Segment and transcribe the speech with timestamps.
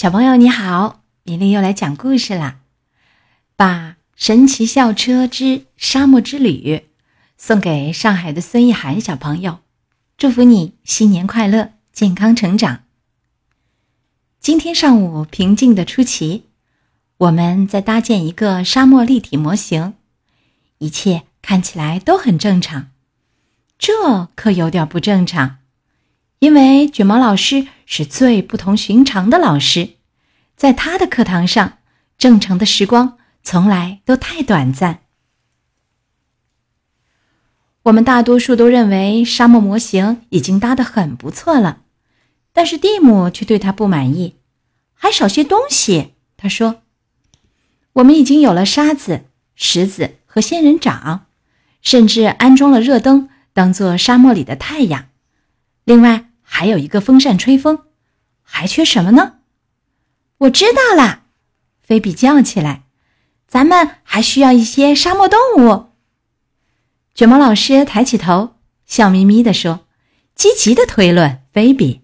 [0.00, 2.60] 小朋友你好，米粒又来讲故事啦。
[3.54, 6.86] 把神奇校车之沙漠之旅
[7.36, 9.58] 送给上海的孙一涵小朋友，
[10.16, 12.84] 祝福你新年快乐，健康成长。
[14.40, 16.46] 今天上午平静的出奇，
[17.18, 19.92] 我们在搭建一个沙漠立体模型，
[20.78, 22.88] 一切看起来都很正常。
[23.78, 25.58] 这可有点不正常。
[26.40, 29.90] 因为卷毛老师是最不同寻常的老师，
[30.56, 31.78] 在他的课堂上，
[32.16, 35.00] 正常的时光从来都太短暂。
[37.82, 41.82] 我们大多数都认为沙漠模型已经搭得很不错了，
[42.54, 44.36] 但是蒂姆却对他不满意，
[44.94, 46.14] 还少些东西。
[46.38, 46.80] 他说
[47.92, 51.26] ：“我们已经有了沙子、石子和仙人掌，
[51.82, 55.08] 甚至安装了热灯，当做沙漠里的太阳。
[55.84, 57.84] 另外。”还有一个风扇吹风，
[58.42, 59.36] 还缺什么呢？
[60.38, 61.22] 我知道啦，
[61.80, 62.82] 菲比叫起来
[63.46, 65.92] ：“咱们还需要一些沙漠动物。”
[67.14, 69.86] 卷毛老师抬起头，笑眯眯地说
[70.34, 72.00] ：“积极的推论，菲比。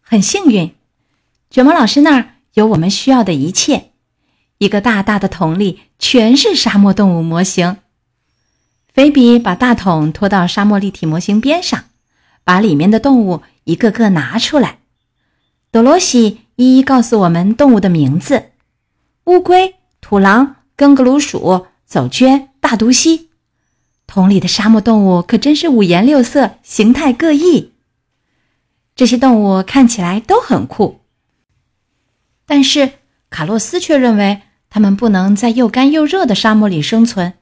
[0.00, 0.74] 很幸运，
[1.48, 3.92] 卷毛老师那儿有我们需要的一切。
[4.58, 7.78] 一个大大的桶里全是沙漠动物模型。”
[8.92, 11.84] 菲比把大桶拖到沙漠立体模型边上。
[12.50, 14.80] 把里面的动物一个个拿出来，
[15.70, 18.46] 多罗西一一告诉我们动物的名字：
[19.26, 23.30] 乌龟、土狼、根格鲁鼠、走鹃、大毒蜥。
[24.08, 27.72] 桶里的沙漠动物可真是五颜六色，形态各异。
[28.96, 31.02] 这些动物看起来都很酷，
[32.46, 32.94] 但是
[33.30, 37.34] 卡洛斯却认为它们不能在又干又热的沙漠里生存。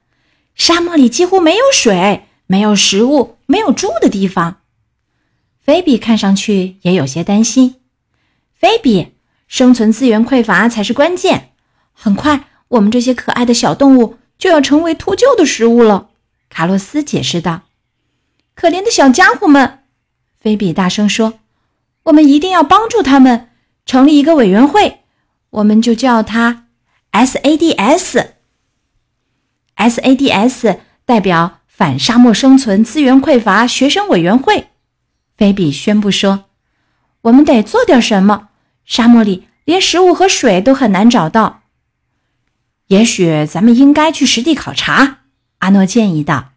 [0.54, 4.57] 沙漠里几乎没有水，没有食物，没有住的地方。
[5.68, 7.74] 菲比看上去也有些担心。
[8.54, 9.08] 菲比，
[9.48, 11.50] 生存资源匮乏才是关键。
[11.92, 16.08] 很快，我们这些可爱的小动物就要成为秃鹫的食物了。
[16.48, 17.64] 卡洛斯解释道
[18.56, 19.80] ：“可怜的小家伙们！”
[20.40, 21.40] 菲比大声说
[22.04, 23.50] ：“我们一定要帮助他们，
[23.84, 25.00] 成立一个委员会，
[25.50, 26.68] 我们就叫它
[27.12, 28.28] SADS。
[29.76, 34.68] SADS 代表反沙漠生存资源匮乏学生委员会。”
[35.38, 36.46] 菲比宣布说
[37.22, 38.48] ：“我们得做点什么。
[38.84, 41.62] 沙漠里连食物和水都很难找到。
[42.88, 45.20] 也许咱们应该去实地考察。”
[45.60, 46.50] 阿诺建议道。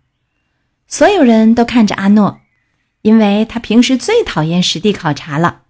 [0.88, 2.42] 所有人都看着阿诺，
[3.04, 5.62] 因为他平时最讨厌实地考察了。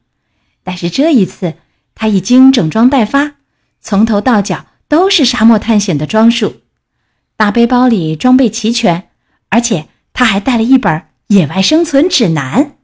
[0.64, 1.56] 但是这一次，
[1.94, 3.34] 他已经整装待发，
[3.82, 6.62] 从头到脚都是沙漠探险的装束，
[7.36, 9.10] 大背包里装备齐全，
[9.50, 12.78] 而且他还带了一本野外生存指南。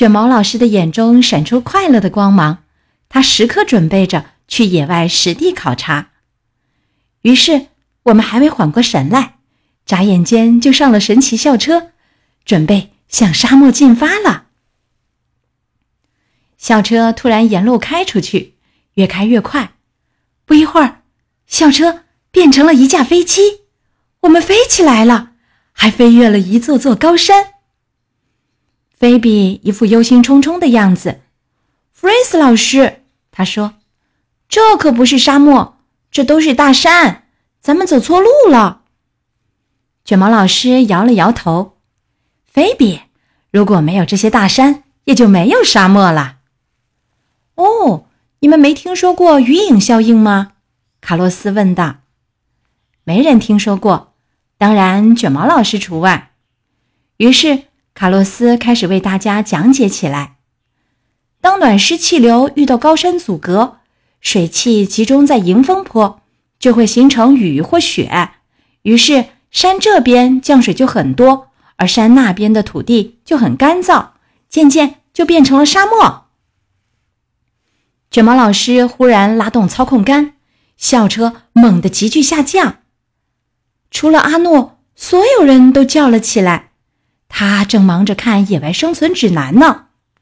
[0.00, 2.62] 卷毛老师的眼中闪出快乐的光芒，
[3.10, 6.12] 他时刻准备着去野外实地考察。
[7.20, 7.66] 于是，
[8.04, 9.34] 我们还没缓过神来，
[9.84, 11.90] 眨眼间就上了神奇校车，
[12.46, 14.46] 准备向沙漠进发了。
[16.56, 18.54] 校车突然沿路开出去，
[18.94, 19.74] 越开越快，
[20.46, 21.02] 不一会儿，
[21.46, 23.42] 校车变成了一架飞机，
[24.20, 25.32] 我们飞起来了，
[25.72, 27.59] 还飞越了一座座高山。
[29.00, 31.22] 菲比一副忧心忡忡的样子。
[31.90, 33.00] 弗瑞斯老师，
[33.30, 33.76] 他说
[34.46, 35.78] ：“这可不是沙漠，
[36.10, 37.24] 这都是大山，
[37.62, 38.82] 咱们走错路了。”
[40.04, 41.78] 卷毛老师摇了摇头。
[42.44, 43.00] 菲比，
[43.50, 46.36] 如果没有这些大山，也就没有沙漠了。
[47.54, 48.04] 哦，
[48.40, 50.52] 你们没听说过鱼影效应吗？
[51.00, 52.00] 卡洛斯问道。
[53.04, 54.12] 没人听说过，
[54.58, 56.32] 当然卷毛老师除外。
[57.16, 57.69] 于是。
[58.00, 60.36] 卡洛斯开始为大家讲解起来：
[61.42, 63.76] 当暖湿气流遇到高山阻隔，
[64.22, 66.22] 水汽集中在迎风坡，
[66.58, 68.30] 就会形成雨或雪。
[68.84, 74.12] 于是山这边降水就很多，而山那边的土地就很干燥，
[74.48, 76.28] 渐渐就变成了沙漠。
[78.10, 80.32] 卷毛老师忽然拉动操控杆，
[80.78, 82.78] 校车猛地急剧下降。
[83.90, 86.69] 除了阿诺，所有人都叫了起来。
[87.30, 89.86] 他正忙着看《野外生存指南》呢，《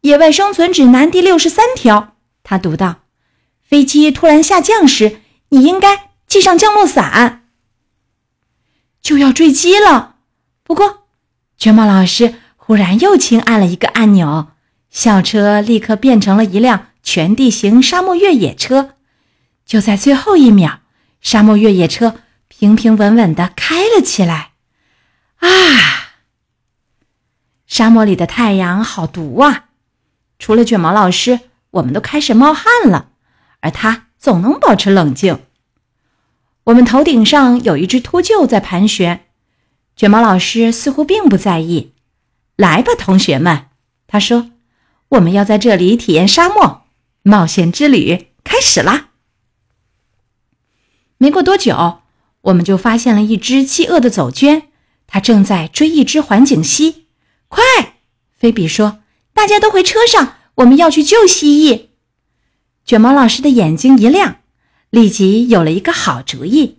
[0.00, 3.00] 野外生存指南》第六十三条，他读到
[3.62, 5.20] ：“飞机突然下降时，
[5.50, 7.44] 你应该系上降落伞。”
[9.02, 10.16] 就要坠机了。
[10.62, 11.08] 不过，
[11.58, 14.52] 卷毛老师忽然又轻按了一个按钮，
[14.90, 18.94] 校车立刻变成了一辆全地形沙漠越野车。
[19.66, 20.80] 就在最后一秒，
[21.20, 24.52] 沙漠越野车平平稳稳地开了起来。
[25.40, 25.97] 啊！
[27.68, 29.66] 沙漠里的太阳好毒啊！
[30.38, 31.40] 除了卷毛老师，
[31.72, 33.10] 我们都开始冒汗了，
[33.60, 35.38] 而他总能保持冷静。
[36.64, 39.26] 我们头顶上有一只秃鹫在盘旋，
[39.94, 41.92] 卷毛老师似乎并不在意。
[42.56, 43.66] 来吧，同学们，
[44.06, 44.50] 他说
[45.10, 46.84] ：“我们要在这里体验沙漠
[47.22, 49.10] 冒险之旅，开始啦！”
[51.18, 52.00] 没过多久，
[52.40, 54.68] 我们就发现了一只饥饿的走鹃，
[55.06, 57.07] 它正在追一只环颈蜥。
[57.48, 57.62] 快，
[58.38, 59.00] 菲比说
[59.34, 61.88] ：“大家都回车上，我们要去救蜥蜴。”
[62.84, 64.40] 卷毛老师的眼睛一亮，
[64.90, 66.78] 立即有了一个好主意。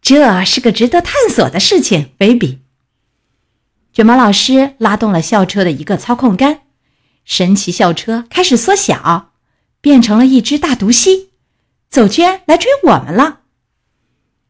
[0.00, 2.60] 这是个值得探索的事情，菲比。
[3.92, 6.60] 卷毛老师拉动了校车的一个操控杆，
[7.24, 9.32] 神奇校车开始缩小，
[9.80, 11.30] 变成了一只大毒蜥。
[11.88, 13.40] 走圈来追我们了。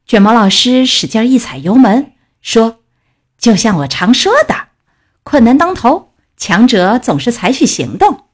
[0.05, 2.81] 卷毛老师使劲一踩油门，说
[3.39, 4.66] ：“就像我常说的。”
[5.29, 8.27] 困难当头，强者总是采取行动。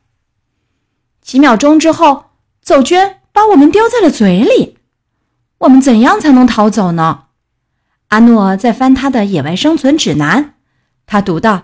[1.22, 2.26] 几秒钟之后，
[2.60, 4.76] 走娟把我们丢在了嘴里。
[5.60, 7.28] 我们怎样才能逃走呢？
[8.08, 10.44] 阿诺在翻他的《野外生存指南》，
[11.06, 11.56] 他读到《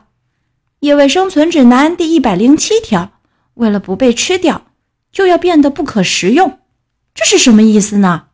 [0.81, 3.13] 野外生存指南》第一百零七条：
[3.53, 4.69] 为了不被吃掉，
[5.13, 6.61] 就要变得不可食用。
[7.15, 8.29] 这是什么意思呢？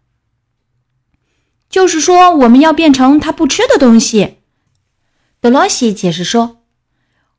[1.68, 4.36] 就是说，我们要变成他不吃的东西。
[5.40, 6.60] 德罗西解释说。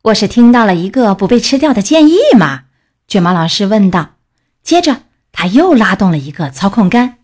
[0.05, 2.65] 我是听到了一个不被吃掉的建议嘛？
[3.07, 4.17] 卷毛老师问道。
[4.61, 7.17] 接着，他又拉动了一个操控杆，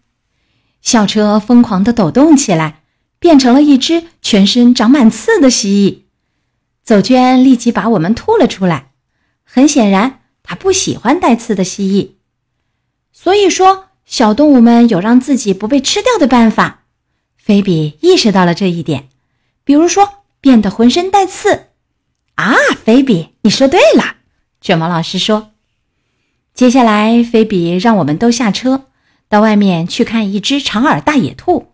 [0.82, 2.82] 校车疯狂地抖动起来，
[3.20, 6.06] 变成了一只全身长满刺的蜥蜴。
[6.84, 8.94] 走娟立即把我们吐了出来。
[9.44, 12.14] 很显然，他不喜欢带刺的蜥蜴。
[13.12, 16.86] 所以说，小动物们有让自己不被吃掉的办法。
[17.38, 19.10] 菲比意识到了这一点，
[19.64, 21.68] 比如说变得浑身带刺。
[22.42, 24.16] 啊，菲比，你说对了。
[24.60, 25.52] 卷毛老师说
[26.56, 28.86] ：“接下来，菲比让我们都下车，
[29.30, 31.74] 到外面去看一只长耳大野兔。”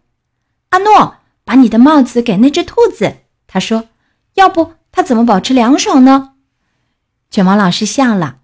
[0.71, 3.19] 阿诺，把你的帽子给那只兔子。
[3.47, 3.87] 他说
[4.35, 6.33] ：“要不它怎么保持凉爽呢？”
[7.31, 8.39] 卷毛老师笑了：“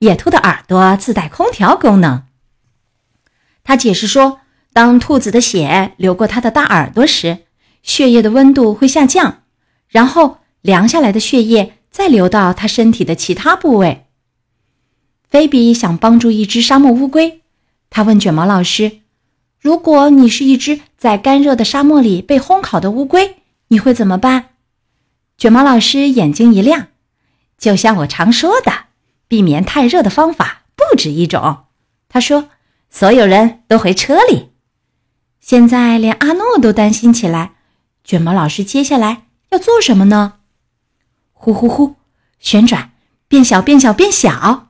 [0.00, 2.24] 野兔的耳朵自带空调功能。”
[3.62, 4.40] 他解释说
[4.72, 7.40] ：“当兔子的血流过它的大耳朵时，
[7.82, 9.42] 血液的温度会下降，
[9.88, 10.38] 然后。”
[10.68, 14.04] 凉下来的血液再流到他身体的其他部位。
[15.30, 17.40] 菲比想帮助一只沙漠乌龟，
[17.88, 18.98] 他问卷毛老师
[19.58, 23.36] ：“如果你是一只在干热的沙漠里被烘烤的乌龟，
[23.68, 24.50] 你会怎么办？”
[25.38, 26.88] 卷毛老师眼睛一亮
[27.56, 28.70] ：“就像我常说的，
[29.26, 31.60] 避免太热的方法不止一种。”
[32.10, 32.50] 他说
[32.90, 34.50] ：“所有人都回车里。”
[35.40, 37.52] 现在连阿诺都担心起来，
[38.04, 40.34] 卷毛老师接下来要做什么呢？
[41.40, 41.94] 呼呼呼，
[42.40, 42.90] 旋转，
[43.28, 44.68] 变小，变小，变小。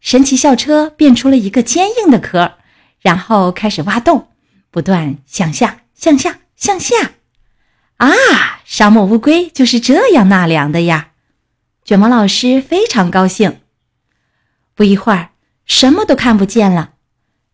[0.00, 2.54] 神奇校车变出了一个坚硬的壳，
[3.00, 4.28] 然后开始挖洞，
[4.70, 7.12] 不断向下，向下，向下。
[7.98, 8.10] 啊，
[8.64, 11.10] 沙漠乌龟就是这样纳凉的呀！
[11.84, 13.60] 卷毛老师非常高兴。
[14.74, 15.30] 不一会儿，
[15.64, 16.94] 什么都看不见了。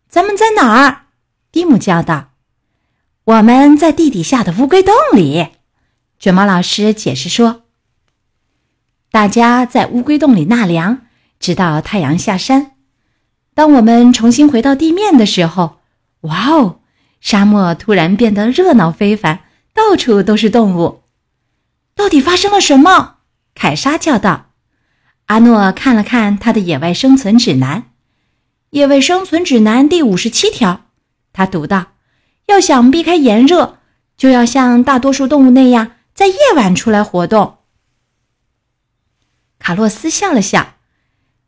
[0.09, 1.07] 咱们在哪儿？
[1.51, 2.31] 蒂姆叫道。
[3.25, 5.49] 我们在地底下的乌龟洞里。
[6.17, 7.66] 卷毛老师解释说。
[9.17, 10.99] 大家在乌龟洞里纳凉，
[11.39, 12.73] 直到太阳下山。
[13.55, 15.77] 当我们重新回到地面的时候，
[16.21, 16.81] 哇哦！
[17.19, 19.39] 沙漠突然变得热闹非凡，
[19.73, 21.01] 到处都是动物。
[21.95, 23.15] 到底发生了什么？
[23.55, 24.51] 凯莎叫道。
[25.25, 27.79] 阿诺看了看他的野外生存指南，
[28.69, 30.81] 《野外生存指南》第五十七条，
[31.33, 31.87] 他读道
[32.45, 33.79] ：“要想避开炎热，
[34.15, 37.55] 就要像大多数动物那样，在夜晚出来活动。”
[39.67, 40.75] 卡洛斯笑了笑，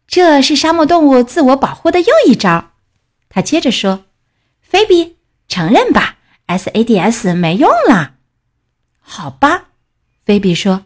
[0.05, 2.71] 这是沙漠动物自我保护的又一招。
[3.29, 4.03] 他接着说
[4.59, 5.15] ：“菲比，
[5.47, 8.15] 承认吧，SADS 没用了。”
[8.99, 9.67] 好吧，
[10.25, 10.83] 菲比说：“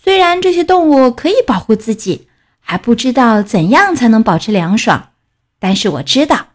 [0.00, 2.28] 虽然这些动物可以保护自己，
[2.60, 5.14] 还不知道怎样才能保持凉爽，
[5.58, 6.50] 但是我知道，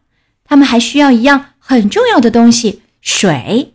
[0.46, 3.74] 他们还需要一样很重要的东西——水。”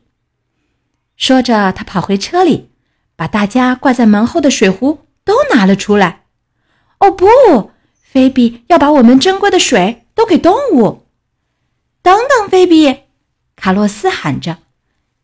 [1.18, 2.70] 说着，他跑回车里，
[3.16, 5.05] 把大家挂在门后的水壶。
[5.26, 6.24] 都拿了出来。
[7.00, 7.26] 哦不，
[7.92, 11.06] 菲比要把我们珍贵的水都给动物。
[12.00, 13.00] 等等，菲比，
[13.56, 14.58] 卡洛斯喊着：“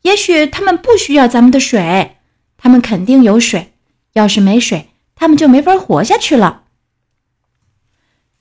[0.03, 2.19] 也许他们不需要咱们的水，
[2.59, 3.73] 他们肯定有水。
[4.15, 6.65] 要是没水，他们就没法活下去了。”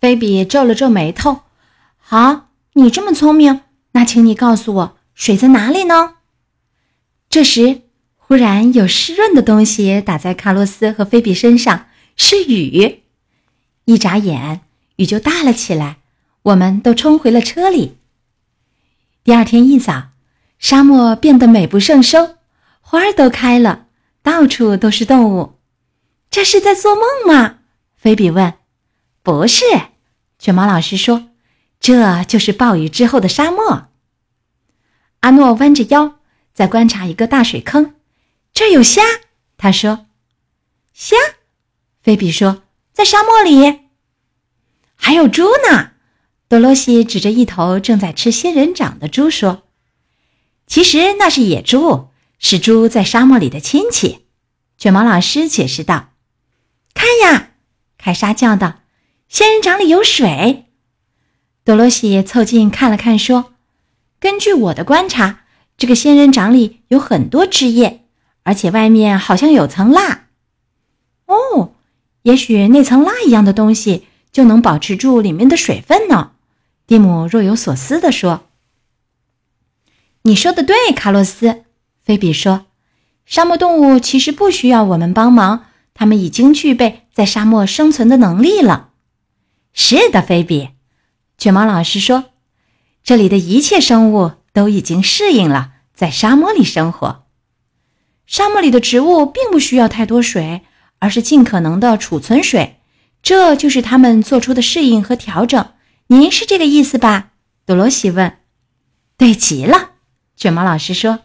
[0.01, 1.41] 菲比皱了皱眉头。
[1.99, 6.15] 好，你这么聪明，那请你告诉我，水在哪里呢？
[7.29, 7.83] 这时。
[8.31, 13.01] 突然有湿润的东西打在卡洛斯和菲比身上，是雨。
[13.83, 14.61] 一眨眼，
[14.95, 15.97] 雨就大了起来，
[16.43, 17.97] 我们都冲回了车里。
[19.25, 20.11] 第二天一早，
[20.59, 22.37] 沙漠变得美不胜收，
[22.79, 23.87] 花儿都开了，
[24.23, 25.55] 到处都是动物。
[26.29, 27.57] 这是在做梦吗？
[27.97, 28.53] 菲比问。
[29.21, 29.65] 不是，
[30.39, 31.27] 卷毛老师说，
[31.81, 33.89] 这就是暴雨之后的沙漠。
[35.19, 36.19] 阿诺弯着腰
[36.53, 37.95] 在观察一个大水坑，
[38.53, 39.01] 这有虾。
[39.57, 40.07] 他说
[40.93, 41.15] ：“虾。”
[42.01, 43.81] 菲比说：“在沙漠里，
[44.95, 45.91] 还有猪呢。”
[46.49, 49.63] 多罗西指着一头正在吃仙人掌的猪说
[50.67, 54.25] ：“其实那是野猪，是猪在沙漠里的亲戚。”
[54.77, 56.09] 卷毛老师解释道
[56.93, 57.51] ：“看呀！”
[57.97, 58.81] 凯莎叫道
[59.29, 60.65] ：“仙人掌里有水。”
[61.63, 63.53] 多罗西凑近看了看说
[64.19, 65.45] ：“根据我的观察，
[65.77, 68.00] 这个仙人掌里有很多汁液，
[68.43, 70.27] 而且外面好像有层蜡。”
[71.27, 71.73] 哦。
[72.23, 76.33] 也许那层蜡一样的东西就能保持住里面的水分呢，
[76.85, 78.47] 蒂姆若有所思地说。
[80.21, 81.63] “你说的对，卡洛斯。”
[82.05, 82.67] 菲比说
[83.25, 88.89] ，“沙漠动物其实不需要我们帮忙，它们已经具备在沙漠生存的能力了。
[89.73, 90.69] ”“是的，菲比。”
[91.39, 92.25] 卷毛老师说
[93.03, 97.23] ，“这里的一切生物都已经适应了在沙漠里生活。
[98.25, 100.61] 沙漠里的植物并不需要太多水。”
[101.03, 102.79] 而是尽可能的储存水，
[103.23, 105.71] 这就是他们做出的适应和调整。
[106.05, 107.31] 您是这个意思吧？
[107.65, 108.37] 多罗西问。
[109.17, 109.93] 对极了，
[110.35, 111.21] 卷毛老师说。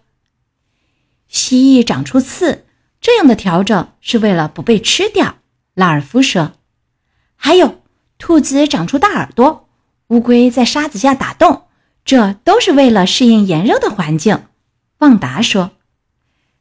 [1.29, 2.65] 蜥蜴长出刺，
[3.03, 5.37] 这样的调整是为了不被吃掉。
[5.75, 6.53] 拉尔夫说。
[7.37, 7.83] 还有，
[8.17, 9.69] 兔子长出大耳朵，
[10.07, 11.65] 乌龟在沙子下打洞，
[12.03, 14.45] 这都是为了适应炎热的环境。
[15.01, 15.73] 旺达说。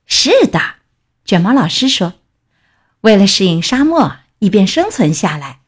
[0.05, 0.59] 是的，
[1.23, 2.13] 卷毛老师说。
[3.01, 5.59] 为了适应沙漠，以便生存下来，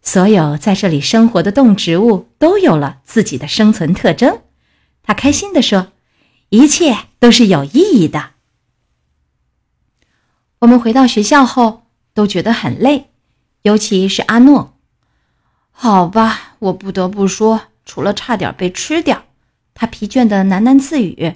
[0.00, 4.42] 所有在这里生活的动植物都有了自己的生存特征。
[5.02, 5.92] 他开心地说
[6.50, 8.30] ：“一切都是有意义的。”
[10.60, 13.10] 我们回到学校后都觉得很累，
[13.62, 14.78] 尤其是阿诺。
[15.72, 19.24] 好吧，我不得不说，除了差点被吃掉，
[19.74, 21.34] 他疲倦的喃喃自语：“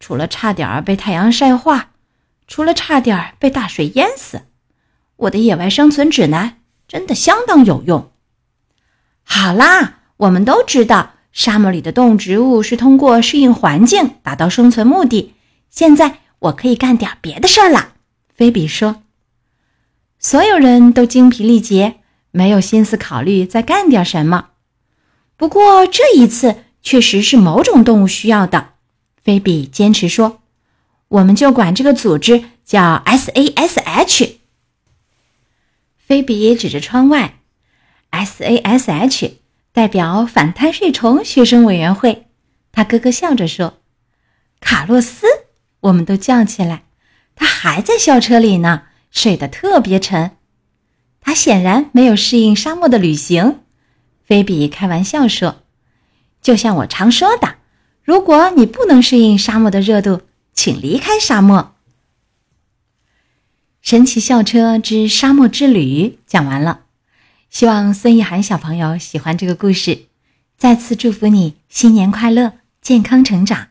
[0.00, 1.90] 除了差点被太阳晒化，
[2.46, 4.42] 除了差点被大水淹死。”
[5.16, 8.12] 我的野外生存指南真的相当有用。
[9.24, 15.34] 好啦，我们都知道沙漠里的动植物是通过适应环境达到生存目的。
[15.70, 17.94] 现在我可以干点别的事儿了。
[18.32, 19.02] 菲比说
[20.20, 21.96] ：“所有人都精疲力竭，
[22.30, 24.50] 没有心思考虑再干点什么。
[25.36, 28.74] 不过这一次确实是某种动物需要的。”
[29.28, 30.40] 菲比坚持说
[31.08, 34.36] ：“我们就管这个组织叫 SASH。”
[36.00, 37.34] 菲比指着窗外
[38.10, 39.32] ，SASH
[39.70, 42.28] 代表反贪睡虫学生委员会。
[42.72, 43.80] 他咯咯笑着说
[44.60, 45.26] ：“卡洛斯！”
[45.80, 46.84] 我们都叫起来。
[47.36, 50.38] 他还在校车里呢，睡得特别沉。
[51.20, 53.60] 他显然没有适应沙漠的旅行。
[54.24, 55.64] 菲比开玩笑说
[56.40, 57.56] ：“就像我常说的，
[58.08, 60.22] 如果你不能适应沙漠的热度，
[60.54, 61.74] 请离开沙漠。”
[63.82, 66.84] 神奇校车之沙漠之旅讲完了，
[67.50, 70.06] 希望孙一涵小朋友喜欢这个故事。
[70.56, 73.68] 再次祝福你新年快乐，健康成长。